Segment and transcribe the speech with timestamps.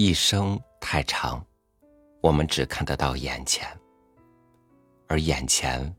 [0.00, 1.44] 一生太长，
[2.20, 3.66] 我们只看得到眼前，
[5.08, 5.92] 而眼前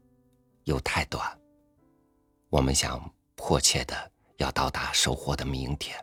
[0.63, 1.37] 又太短。
[2.49, 5.97] 我们想迫切的要到达收获的明天，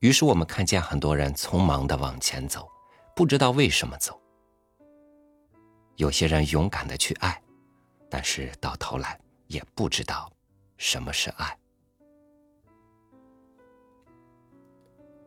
[0.00, 2.68] 于是我们看见很多人匆忙的往前走，
[3.14, 4.20] 不知道为什么走。
[5.94, 7.40] 有些人勇敢的去爱，
[8.10, 9.16] 但是到头来
[9.46, 10.28] 也不知道
[10.76, 11.56] 什么是爱。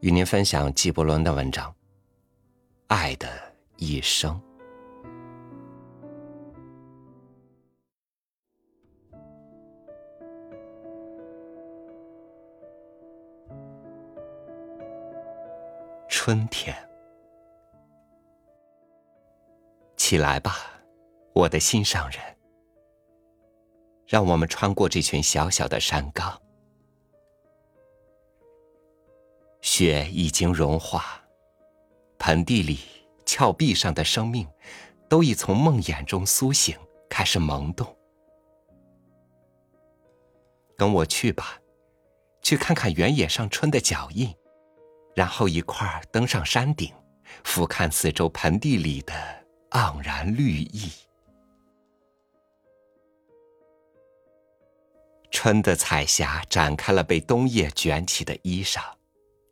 [0.01, 1.69] 与您分享纪伯伦的文章
[2.87, 3.29] 《爱的
[3.77, 4.33] 一生》。
[16.09, 16.75] 春天，
[19.95, 20.55] 起来吧，
[21.33, 22.19] 我的心上人，
[24.07, 26.41] 让我们穿过这群小小的山岗。
[29.81, 31.19] 雪已经融化，
[32.19, 32.81] 盆地里、
[33.25, 34.47] 峭壁上的生命，
[35.09, 36.77] 都已从梦魇中苏醒，
[37.09, 37.97] 开始萌动。
[40.77, 41.59] 跟我去吧，
[42.43, 44.31] 去看看原野上春的脚印，
[45.15, 46.93] 然后一块儿登上山顶，
[47.43, 49.15] 俯瞰四周盆地里的
[49.71, 50.91] 盎然绿意。
[55.31, 58.79] 春的彩霞展开了被冬夜卷起的衣裳。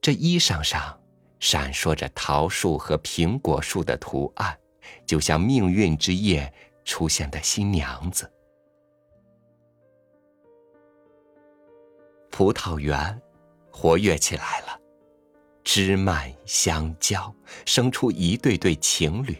[0.09, 0.99] 这衣裳上
[1.39, 4.57] 闪烁着桃树和苹果树的图案，
[5.05, 6.51] 就像命运之夜
[6.83, 8.27] 出现的新娘子。
[12.31, 13.21] 葡萄园
[13.69, 14.79] 活跃起来了，
[15.63, 17.31] 枝蔓相交，
[17.63, 19.37] 生出一对对情侣。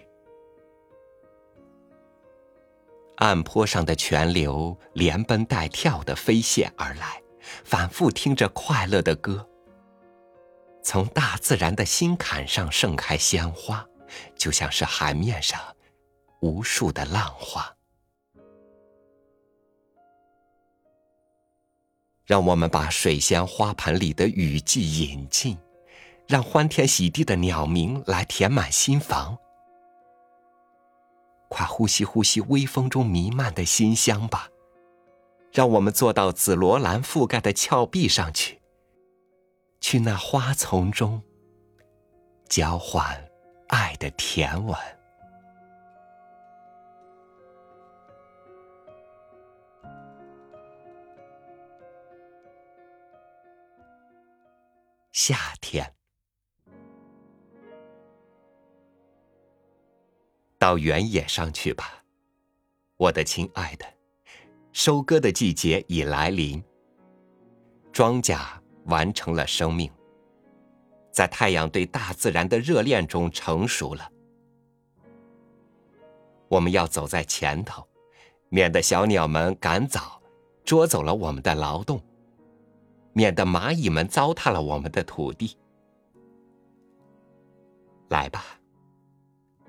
[3.15, 7.19] 岸坡上的泉流连奔带跳的飞泻而来，
[7.63, 9.48] 反复听着快乐的歌。
[10.89, 13.86] 从大自然的心坎上盛开鲜花，
[14.36, 15.61] 就像是海面上
[16.39, 17.71] 无数的浪花。
[22.25, 25.59] 让我们把水仙花盆里的雨季引进，
[26.25, 29.37] 让欢天喜地的鸟鸣来填满心房。
[31.49, 34.49] 快呼吸呼吸微风中弥漫的馨香吧！
[35.52, 38.58] 让我们坐到紫罗兰覆盖的峭壁上去。
[39.92, 41.20] 去那花丛中，
[42.48, 43.27] 交换
[43.70, 44.77] 爱的甜吻。
[55.11, 55.92] 夏天，
[60.60, 62.04] 到原野上去吧，
[62.98, 63.88] 我的亲爱的，
[64.71, 66.64] 收割的季节已来临，
[67.92, 68.38] 庄稼。
[68.85, 69.91] 完成了生命，
[71.11, 74.11] 在太阳对大自然的热恋中成熟了。
[76.47, 77.87] 我们要走在前头，
[78.49, 80.21] 免得小鸟们赶早
[80.63, 82.01] 捉走了我们的劳动，
[83.13, 85.55] 免得蚂蚁们糟蹋了我们的土地。
[88.09, 88.59] 来吧，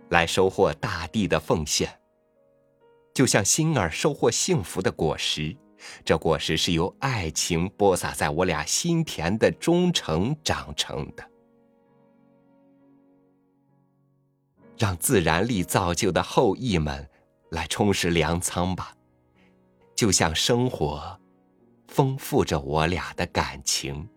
[0.08, 2.00] 来收获大地的奉献，
[3.12, 5.54] 就像星儿收获幸福的果实。
[6.04, 11.30] 这果实是由爱情播撒在我俩心田的忠诚长成的，
[14.78, 17.08] 让自然力造就的后裔们
[17.50, 18.94] 来充实粮仓吧，
[19.94, 21.18] 就像生活
[21.88, 24.08] 丰富着我俩的感情。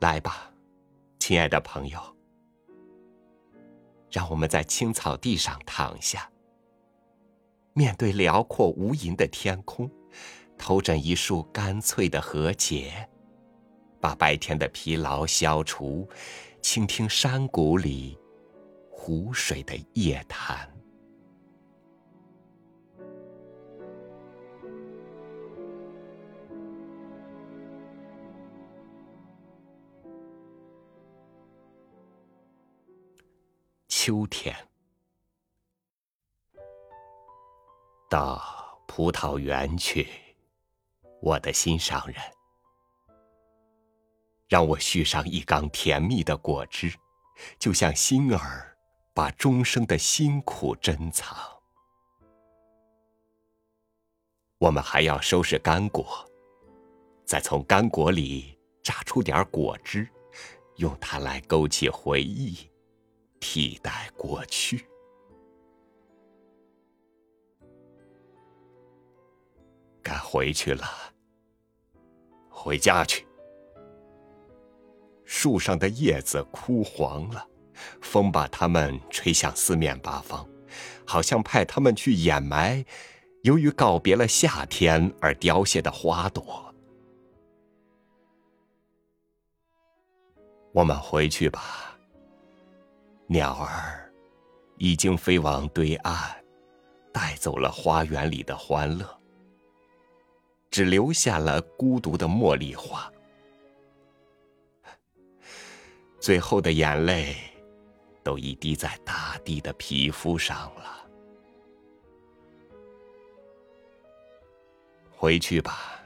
[0.00, 0.52] 来吧，
[1.18, 2.00] 亲爱的朋友，
[4.10, 6.30] 让我们在青草地上躺下。
[7.78, 9.88] 面对辽阔无垠的天空，
[10.58, 13.08] 头枕一束干脆的荷结，
[14.00, 16.08] 把白天的疲劳消除，
[16.60, 18.18] 倾听山谷里
[18.90, 20.68] 湖水的夜谈。
[33.86, 34.67] 秋天。
[38.08, 40.08] 到葡萄园去，
[41.20, 42.16] 我的心上人，
[44.48, 46.90] 让我续上一缸甜蜜的果汁，
[47.58, 48.74] 就像心儿
[49.12, 51.36] 把终生的辛苦珍藏。
[54.56, 56.26] 我们还要收拾干果，
[57.26, 60.08] 再从干果里榨出点果汁，
[60.76, 62.70] 用它来勾起回忆，
[63.38, 64.88] 替代过去。
[70.08, 70.88] 该回去了，
[72.48, 73.26] 回家去。
[75.26, 77.46] 树上的叶子枯黄了，
[78.00, 80.48] 风把它们吹向四面八方，
[81.06, 82.82] 好像派它们去掩埋
[83.42, 86.74] 由于告别了夏天而凋谢的花朵。
[90.72, 91.94] 我们回去吧，
[93.26, 94.10] 鸟儿
[94.78, 96.42] 已经飞往对岸，
[97.12, 99.17] 带走了花园里的欢乐，
[100.70, 103.12] 只留下了孤独的茉莉花。
[106.20, 107.36] 最后的眼泪，
[108.22, 111.08] 都已滴在大地的皮肤上了。
[115.10, 116.00] 回去吧，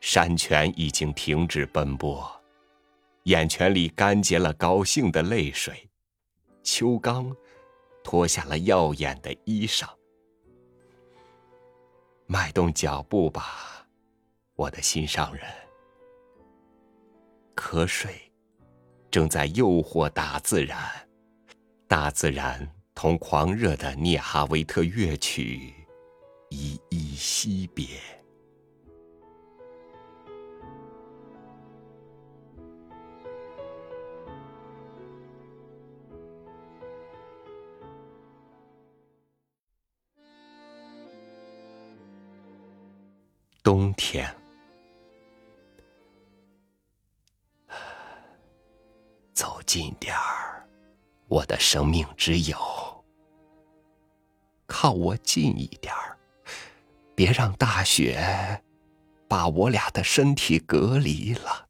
[0.00, 2.30] 山泉已经停止奔波，
[3.24, 5.88] 眼泉里干结了高兴的泪水，
[6.62, 7.34] 秋刚
[8.04, 9.88] 脱下了耀眼的衣裳。
[12.32, 13.86] 迈动脚步吧，
[14.54, 15.44] 我的心上人，
[17.54, 18.32] 瞌睡。
[19.10, 20.78] 正在诱惑大自然，
[21.86, 25.74] 大自然同狂热的涅哈维特乐曲
[26.48, 27.86] 依依惜别。
[43.62, 44.28] 冬天。
[49.32, 50.66] 走近点儿，
[51.28, 52.56] 我的生命之友。
[54.66, 56.18] 靠我近一点儿，
[57.14, 58.62] 别让大雪
[59.28, 61.68] 把我俩的身体隔离了。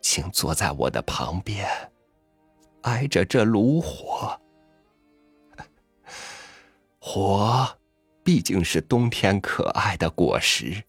[0.00, 1.68] 请坐在我的旁边，
[2.82, 4.40] 挨着这炉火。
[6.98, 7.78] 火
[8.30, 10.84] 毕竟是冬天可爱的果实，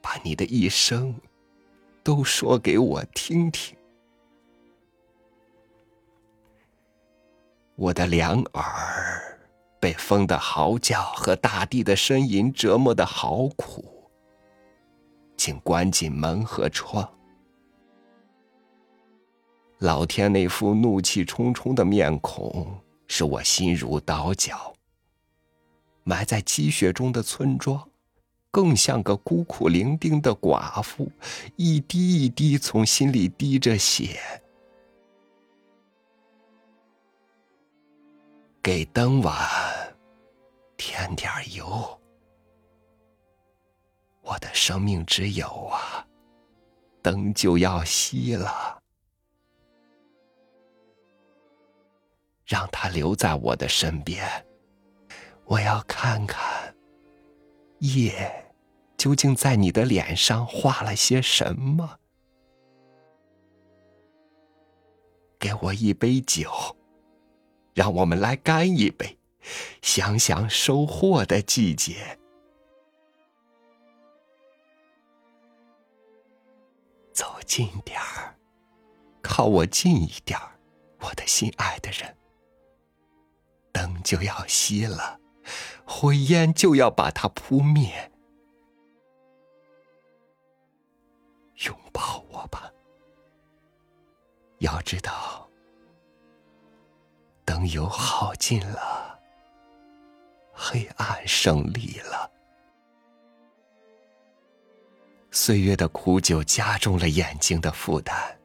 [0.00, 1.12] 把你的一生。
[2.04, 3.76] 都说给我听听，
[7.74, 9.40] 我的两耳
[9.80, 14.08] 被风的嚎叫和大地的呻吟折磨的好苦，
[15.36, 17.12] 请关紧门和窗。
[19.78, 24.72] 老天那副怒气冲冲的面孔，使我心如刀绞。
[26.08, 27.86] 埋在积雪中的村庄。
[28.50, 31.12] 更像个孤苦伶仃的寡妇，
[31.56, 34.18] 一滴一滴从心里滴着血。
[38.62, 39.36] 给灯碗
[40.78, 42.00] 添点油，
[44.22, 46.04] 我的生命之友啊，
[47.02, 48.82] 灯就要熄了，
[52.46, 54.26] 让他留在我的身边，
[55.48, 56.74] 我要看看。
[57.80, 58.52] 夜
[58.96, 61.98] 究竟在你的脸上画了些什么？
[65.38, 66.50] 给我一杯酒，
[67.74, 69.16] 让我们来干一杯，
[69.80, 72.18] 想想收获的季节。
[77.12, 78.36] 走近点儿，
[79.22, 80.58] 靠我近一点儿，
[80.98, 82.16] 我的心爱的人。
[83.72, 85.17] 灯就要熄了。
[85.90, 88.12] 灰烟就要把它扑灭，
[91.66, 92.70] 拥抱我吧。
[94.58, 95.48] 要知道，
[97.46, 99.18] 灯油耗尽了，
[100.52, 102.30] 黑暗胜利了。
[105.30, 108.38] 岁月的苦酒加重了眼睛的负担，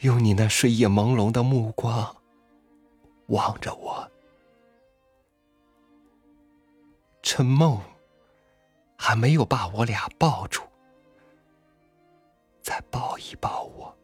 [0.00, 2.14] 用你那睡意朦胧的目光
[3.28, 4.06] 望着我。
[7.30, 7.78] 趁梦
[8.96, 10.62] 还没有把我俩抱住，
[12.62, 13.94] 再抱一抱我。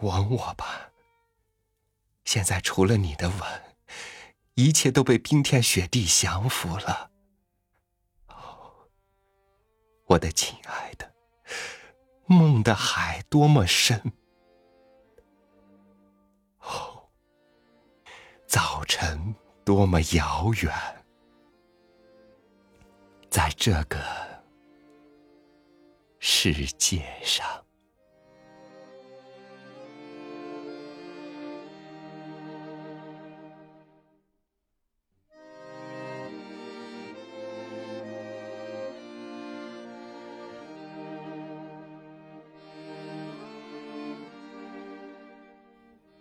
[0.00, 0.90] 吻我吧。
[2.24, 3.38] 现在除了你的吻，
[4.54, 7.12] 一切都被冰天雪地降服了。
[8.26, 8.88] 哦，
[10.06, 11.14] 我的亲爱的，
[12.26, 14.12] 梦的海多么深。
[18.56, 19.34] 早晨
[19.66, 20.72] 多么遥远，
[23.28, 23.98] 在这个
[26.20, 27.46] 世界上。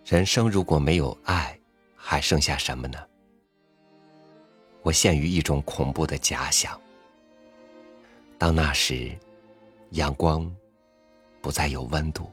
[0.04, 1.58] 人生如果没有爱，
[2.16, 2.98] 还剩下什么呢？
[4.84, 6.80] 我陷于一种恐怖的假想。
[8.38, 9.12] 当那时，
[9.90, 10.50] 阳光
[11.42, 12.32] 不再有温度，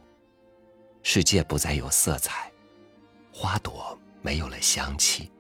[1.03, 2.49] 世界不再有色彩，
[3.33, 5.33] 花朵没有了香气，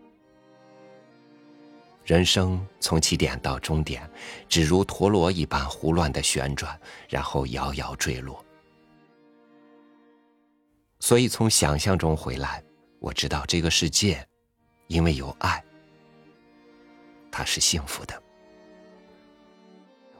[2.04, 4.10] 人生从起点到终点，
[4.48, 6.76] 只如陀螺一般胡乱的旋转，
[7.08, 8.44] 然后摇摇坠落。
[10.98, 12.60] 所以，从想象中回来，
[12.98, 14.26] 我知道这个世界，
[14.92, 15.64] 因为有爱，
[17.30, 18.22] 它是幸福的。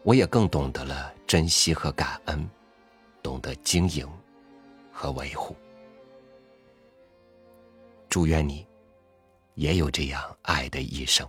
[0.03, 2.49] 我也更懂得了珍惜和感恩，
[3.23, 4.09] 懂得经营
[4.91, 5.55] 和维护。
[8.09, 8.67] 祝愿你
[9.57, 11.29] 也有这样爱的一生。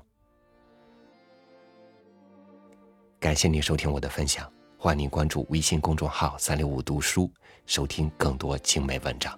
[3.20, 7.30] 感谢您收听我的分享，欢迎您关注微信公众号“三六五读书”，
[7.68, 9.38] 收听更多精美文章。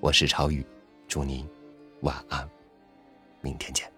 [0.00, 0.66] 我是超宇，
[1.06, 1.48] 祝您
[2.00, 2.48] 晚安，
[3.48, 3.97] 明天见。